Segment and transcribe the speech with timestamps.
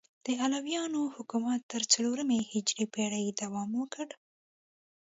[0.25, 4.07] د علویانو حکومت تر څلورمې هجري پیړۍ دوام وکړ.